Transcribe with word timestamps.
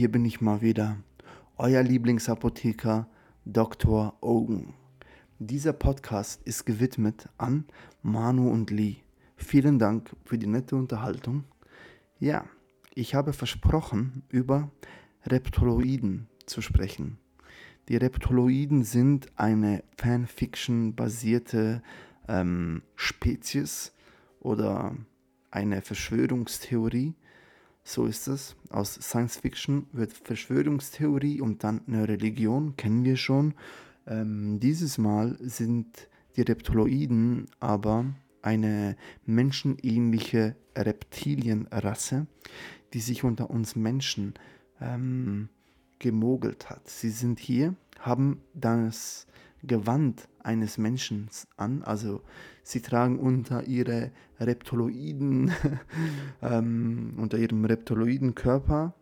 hier 0.00 0.10
bin 0.10 0.24
ich 0.24 0.40
mal 0.40 0.62
wieder, 0.62 0.96
euer 1.58 1.82
Lieblingsapotheker 1.82 3.06
Dr. 3.44 4.16
Ogen. 4.22 4.72
Dieser 5.38 5.74
Podcast 5.74 6.40
ist 6.46 6.64
gewidmet 6.64 7.28
an 7.36 7.66
Manu 8.02 8.50
und 8.50 8.70
Lee. 8.70 8.96
Vielen 9.36 9.78
Dank 9.78 10.16
für 10.24 10.38
die 10.38 10.46
nette 10.46 10.74
Unterhaltung. 10.74 11.44
Ja, 12.18 12.46
ich 12.94 13.14
habe 13.14 13.34
versprochen, 13.34 14.22
über 14.30 14.70
Reptoloiden 15.26 16.28
zu 16.46 16.62
sprechen. 16.62 17.18
Die 17.90 17.96
Reptoloiden 17.96 18.84
sind 18.84 19.26
eine 19.36 19.84
Fanfiction-basierte 19.98 21.82
ähm, 22.26 22.80
Spezies 22.96 23.92
oder 24.40 24.96
eine 25.50 25.82
Verschwörungstheorie. 25.82 27.16
So 27.92 28.06
ist 28.06 28.28
es. 28.28 28.54
Aus 28.68 28.94
Science 28.94 29.38
Fiction 29.38 29.88
wird 29.90 30.12
Verschwörungstheorie 30.12 31.40
und 31.40 31.64
dann 31.64 31.80
eine 31.88 32.06
Religion, 32.06 32.76
kennen 32.76 33.02
wir 33.02 33.16
schon. 33.16 33.54
Ähm, 34.06 34.60
dieses 34.60 34.96
Mal 34.96 35.36
sind 35.40 36.06
die 36.36 36.42
Reptoloiden 36.42 37.46
aber 37.58 38.04
eine 38.42 38.96
menschenähnliche 39.26 40.54
Reptilienrasse, 40.76 42.28
die 42.92 43.00
sich 43.00 43.24
unter 43.24 43.50
uns 43.50 43.74
Menschen 43.74 44.34
ähm, 44.80 45.48
gemogelt 45.98 46.70
hat. 46.70 46.88
Sie 46.88 47.10
sind 47.10 47.40
hier, 47.40 47.74
haben 47.98 48.40
das 48.54 49.26
Gewand 49.62 50.28
eines 50.42 50.78
Menschen 50.78 51.28
an, 51.56 51.82
also 51.82 52.22
sie 52.62 52.80
tragen 52.80 53.18
unter 53.18 53.64
ihre 53.64 54.10
Reptoloiden, 54.38 55.52
ähm, 56.42 57.14
unter 57.16 57.38
ihrem 57.38 57.64
Reptoloiden 57.64 58.34
Körper 58.34 58.94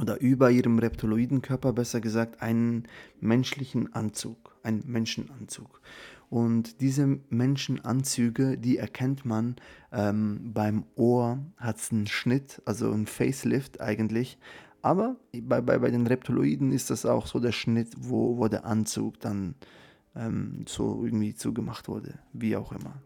oder 0.00 0.20
über 0.20 0.50
ihrem 0.50 0.78
Reptoloiden 0.78 1.42
Körper 1.42 1.72
besser 1.72 2.00
gesagt 2.00 2.42
einen 2.42 2.84
menschlichen 3.20 3.94
Anzug, 3.94 4.56
einen 4.62 4.82
Menschenanzug. 4.86 5.80
Und 6.28 6.80
diese 6.80 7.20
Menschenanzüge, 7.30 8.58
die 8.58 8.78
erkennt 8.78 9.24
man 9.24 9.56
ähm, 9.92 10.52
beim 10.52 10.84
Ohr, 10.96 11.38
hat 11.56 11.76
es 11.76 11.92
einen 11.92 12.08
Schnitt, 12.08 12.60
also 12.64 12.90
ein 12.90 13.06
Facelift 13.06 13.80
eigentlich. 13.80 14.38
Aber 14.86 15.16
bei, 15.32 15.60
bei, 15.60 15.78
bei 15.80 15.90
den 15.90 16.06
Reptiloiden 16.06 16.70
ist 16.70 16.90
das 16.90 17.06
auch 17.06 17.26
so 17.26 17.40
der 17.40 17.50
Schnitt, 17.50 17.92
wo, 17.98 18.38
wo 18.38 18.46
der 18.46 18.64
Anzug 18.64 19.18
dann 19.18 19.56
ähm, 20.14 20.64
so 20.68 21.02
irgendwie 21.04 21.34
zugemacht 21.34 21.88
wurde, 21.88 22.20
wie 22.32 22.56
auch 22.56 22.70
immer. 22.70 23.02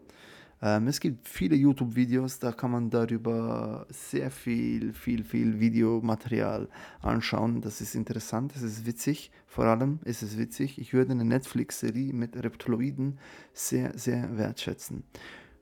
Ähm, 0.61 0.89
es 0.89 1.00
gibt 1.00 1.27
viele 1.27 1.56
YouTube-Videos, 1.56 2.39
da 2.39 2.53
kann 2.53 2.72
man 2.72 2.91
darüber 2.91 3.87
sehr 3.89 4.31
viel, 4.31 4.92
viel, 4.92 5.25
viel 5.25 5.59
Videomaterial 5.59 6.69
anschauen. 7.00 7.62
Das 7.62 7.81
ist 7.81 7.94
interessant, 7.94 8.55
das 8.55 8.61
ist 8.61 8.84
witzig. 8.84 9.31
Vor 9.47 9.65
allem 9.65 10.00
ist 10.05 10.22
es 10.22 10.37
witzig. 10.37 10.78
Ich 10.78 10.92
würde 10.92 11.12
eine 11.12 11.25
Netflix-Serie 11.25 12.12
mit 12.12 12.37
Reptiloiden 12.37 13.19
sehr, 13.55 13.97
sehr 13.97 14.37
wertschätzen. 14.37 15.05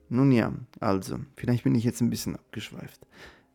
Nun 0.09 0.33
ja, 0.33 0.51
also, 0.81 1.19
vielleicht 1.37 1.63
bin 1.63 1.75
ich 1.75 1.85
jetzt 1.85 2.01
ein 2.01 2.09
bisschen 2.09 2.35
abgeschweift. 2.35 3.07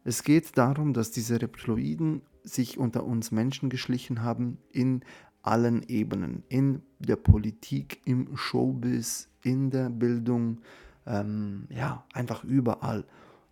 Es 0.03 0.23
geht 0.23 0.57
darum, 0.57 0.95
dass 0.95 1.11
diese 1.11 1.43
Reptiloiden 1.43 2.23
sich 2.45 2.79
unter 2.79 3.05
uns 3.05 3.33
Menschen 3.33 3.71
geschlichen 3.71 4.23
haben 4.23 4.59
in 4.71 5.03
allen 5.43 5.83
Ebenen, 5.89 6.43
in 6.49 6.83
der 6.99 7.17
Politik, 7.17 8.01
im 8.05 8.37
Showbiz, 8.37 9.29
in 9.43 9.71
der 9.71 9.91
Bildung, 9.91 10.61
ähm, 11.07 11.67
ja, 11.71 12.05
einfach 12.13 12.45
überall. 12.45 13.05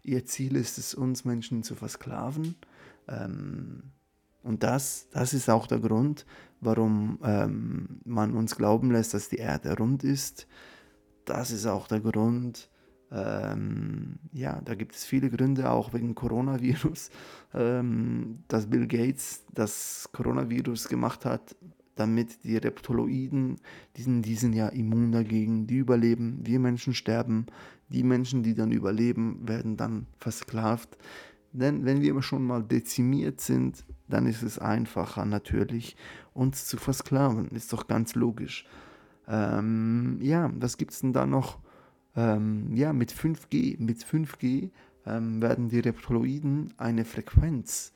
Ihr 0.02 0.24
Ziel 0.24 0.56
ist 0.56 0.78
es, 0.78 0.94
uns 0.94 1.24
Menschen 1.24 1.62
zu 1.62 1.74
versklaven. 1.74 2.56
Ähm, 3.08 3.82
und 4.42 4.62
das, 4.62 5.08
das 5.10 5.34
ist 5.34 5.48
auch 5.48 5.66
der 5.66 5.78
Grund, 5.78 6.26
warum 6.60 7.18
ähm, 7.22 8.00
man 8.04 8.34
uns 8.34 8.56
glauben 8.56 8.90
lässt, 8.90 9.14
dass 9.14 9.28
die 9.28 9.36
Erde 9.36 9.76
rund 9.76 10.02
ist. 10.02 10.46
Das 11.24 11.50
ist 11.50 11.66
auch 11.66 11.86
der 11.86 12.00
Grund, 12.00 12.68
ähm, 13.12 14.18
ja, 14.32 14.60
da 14.64 14.74
gibt 14.74 14.94
es 14.94 15.04
viele 15.04 15.28
Gründe, 15.28 15.70
auch 15.70 15.92
wegen 15.92 16.14
Coronavirus, 16.14 17.10
ähm, 17.54 18.38
dass 18.48 18.70
Bill 18.70 18.86
Gates 18.86 19.44
das 19.52 20.08
Coronavirus 20.12 20.88
gemacht 20.88 21.24
hat, 21.24 21.54
damit 21.94 22.42
die 22.44 22.56
Reptoloiden, 22.56 23.56
die 23.96 24.02
sind, 24.02 24.22
die 24.22 24.34
sind 24.34 24.54
ja 24.54 24.68
immun 24.68 25.12
dagegen, 25.12 25.66
die 25.66 25.76
überleben, 25.76 26.40
wir 26.42 26.58
Menschen 26.58 26.94
sterben, 26.94 27.46
die 27.90 28.02
Menschen, 28.02 28.42
die 28.42 28.54
dann 28.54 28.72
überleben, 28.72 29.46
werden 29.46 29.76
dann 29.76 30.06
versklavt. 30.16 30.96
Denn 31.52 31.84
wenn 31.84 32.00
wir 32.00 32.22
schon 32.22 32.44
mal 32.44 32.62
dezimiert 32.62 33.42
sind, 33.42 33.84
dann 34.08 34.26
ist 34.26 34.42
es 34.42 34.58
einfacher 34.58 35.26
natürlich, 35.26 35.96
uns 36.32 36.64
zu 36.64 36.78
versklaven. 36.78 37.48
Ist 37.48 37.74
doch 37.74 37.86
ganz 37.86 38.14
logisch. 38.14 38.64
Ähm, 39.28 40.18
ja, 40.22 40.50
was 40.54 40.78
gibt 40.78 40.92
es 40.92 41.00
denn 41.00 41.12
da 41.12 41.26
noch? 41.26 41.58
Ähm, 42.16 42.74
ja, 42.74 42.92
mit 42.92 43.12
5G, 43.12 43.76
mit 43.80 44.04
5G 44.04 44.70
ähm, 45.06 45.40
werden 45.40 45.68
die 45.68 45.80
Reptoloiden 45.80 46.74
eine 46.76 47.04
Frequenz 47.04 47.92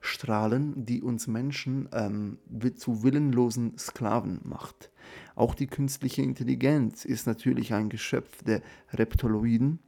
strahlen, 0.00 0.84
die 0.84 1.02
uns 1.02 1.26
Menschen 1.26 1.88
ähm, 1.92 2.38
zu 2.76 3.02
willenlosen 3.02 3.78
Sklaven 3.78 4.40
macht. 4.44 4.90
Auch 5.34 5.54
die 5.54 5.66
künstliche 5.66 6.22
Intelligenz 6.22 7.04
ist 7.04 7.26
natürlich 7.26 7.72
ein 7.72 7.88
Geschöpf 7.88 8.42
der 8.42 8.60
Reptoloiden 8.92 9.78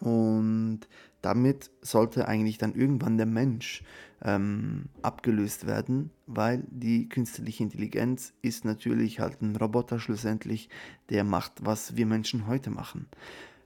und 0.00 0.80
damit 1.22 1.70
sollte 1.80 2.28
eigentlich 2.28 2.58
dann 2.58 2.74
irgendwann 2.74 3.16
der 3.16 3.26
Mensch 3.26 3.82
ähm, 4.22 4.86
abgelöst 5.02 5.66
werden, 5.66 6.10
weil 6.26 6.64
die 6.70 7.08
künstliche 7.08 7.62
Intelligenz 7.62 8.32
ist 8.42 8.64
natürlich 8.64 9.20
halt 9.20 9.40
ein 9.42 9.56
Roboter 9.56 9.98
schlussendlich, 9.98 10.68
der 11.10 11.24
macht, 11.24 11.64
was 11.64 11.96
wir 11.96 12.06
Menschen 12.06 12.46
heute 12.46 12.70
machen. 12.70 13.08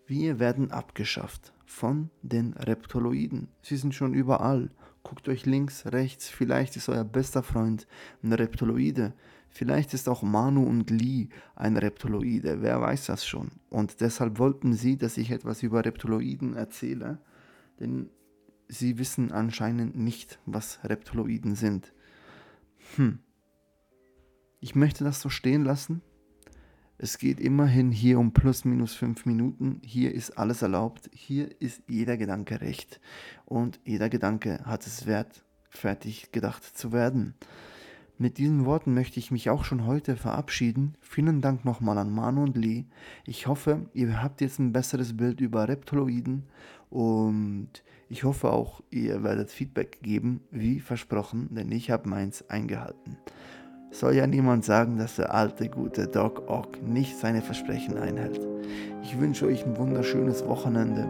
Wir 0.06 0.38
werden 0.38 0.71
abgeschafft 0.72 1.53
von 1.65 2.10
den 2.22 2.53
Reptoloiden. 2.54 3.48
Sie 3.62 3.76
sind 3.76 3.94
schon 3.94 4.15
überall. 4.15 4.71
Guckt 5.02 5.28
euch 5.28 5.46
links, 5.46 5.86
rechts, 5.86 6.28
vielleicht 6.28 6.76
ist 6.76 6.88
euer 6.88 7.04
bester 7.04 7.42
Freund 7.42 7.86
ein 8.22 8.32
Reptoloide. 8.32 9.14
Vielleicht 9.50 9.92
ist 9.92 10.08
auch 10.08 10.22
Manu 10.22 10.64
und 10.64 10.88
Lee 10.90 11.28
ein 11.56 11.76
Reptoloide, 11.76 12.62
wer 12.62 12.80
weiß 12.80 13.06
das 13.06 13.26
schon. 13.26 13.50
Und 13.68 14.00
deshalb 14.00 14.38
wollten 14.38 14.72
sie, 14.72 14.96
dass 14.96 15.18
ich 15.18 15.30
etwas 15.30 15.62
über 15.62 15.84
Reptoloiden 15.84 16.54
erzähle, 16.56 17.18
denn 17.78 18.08
sie 18.68 18.98
wissen 18.98 19.30
anscheinend 19.30 19.96
nicht, 19.96 20.38
was 20.46 20.78
Reptoloiden 20.84 21.54
sind. 21.54 21.92
Hm. 22.96 23.18
Ich 24.60 24.74
möchte 24.74 25.04
das 25.04 25.20
so 25.20 25.28
stehen 25.28 25.64
lassen. 25.64 26.00
Es 27.02 27.18
geht 27.18 27.40
immerhin 27.40 27.90
hier 27.90 28.20
um 28.20 28.30
plus 28.30 28.64
minus 28.64 28.94
fünf 28.94 29.26
Minuten. 29.26 29.80
Hier 29.84 30.14
ist 30.14 30.38
alles 30.38 30.62
erlaubt. 30.62 31.10
Hier 31.12 31.50
ist 31.60 31.82
jeder 31.88 32.16
Gedanke 32.16 32.60
recht. 32.60 33.00
Und 33.44 33.80
jeder 33.84 34.08
Gedanke 34.08 34.60
hat 34.64 34.86
es 34.86 35.04
wert, 35.04 35.44
fertig 35.68 36.30
gedacht 36.30 36.62
zu 36.62 36.92
werden. 36.92 37.34
Mit 38.18 38.38
diesen 38.38 38.66
Worten 38.66 38.94
möchte 38.94 39.18
ich 39.18 39.32
mich 39.32 39.50
auch 39.50 39.64
schon 39.64 39.84
heute 39.84 40.14
verabschieden. 40.14 40.94
Vielen 41.00 41.41
Dank 41.41 41.64
nochmal 41.64 41.98
an 41.98 42.14
Manu 42.14 42.44
und 42.44 42.56
Lee. 42.56 42.84
Ich 43.26 43.48
hoffe, 43.48 43.91
ihr 43.94 44.22
habt 44.22 44.41
jetzt 44.41 44.60
ein 44.60 44.72
besseres 44.72 45.16
Bild 45.16 45.41
über 45.41 45.66
Reptoloiden 45.66 46.44
und 46.88 47.82
ich 48.08 48.22
hoffe 48.22 48.52
auch, 48.52 48.80
ihr 48.91 49.24
werdet 49.24 49.50
Feedback 49.50 50.02
geben, 50.02 50.42
wie 50.52 50.78
versprochen, 50.78 51.52
denn 51.52 51.72
ich 51.72 51.91
habe 51.91 52.08
meins 52.08 52.48
eingehalten. 52.48 53.16
Soll 53.92 54.14
ja 54.14 54.26
niemand 54.26 54.64
sagen, 54.64 54.97
dass 54.97 55.16
der 55.16 55.34
alte 55.34 55.69
gute 55.69 56.06
Doc 56.06 56.48
Ock 56.48 56.82
nicht 56.82 57.19
seine 57.19 57.42
Versprechen 57.42 57.98
einhält. 57.98 58.41
Ich 59.03 59.20
wünsche 59.20 59.47
euch 59.47 59.64
ein 59.66 59.76
wunderschönes 59.76 60.47
Wochenende. 60.47 61.06